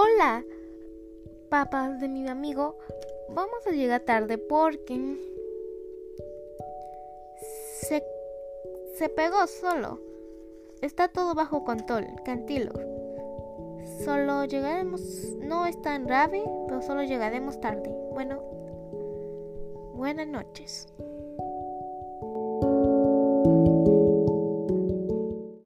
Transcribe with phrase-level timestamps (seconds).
[0.00, 0.44] Hola,
[1.50, 2.78] papás de mi amigo.
[3.30, 4.94] Vamos a llegar tarde porque
[7.80, 8.04] se,
[8.94, 9.98] se pegó solo.
[10.82, 12.70] Está todo bajo control, cantilo.
[14.04, 15.00] Solo llegaremos,
[15.40, 17.90] no es tan grave, pero solo llegaremos tarde.
[18.12, 18.40] Bueno,
[19.96, 20.86] buenas noches.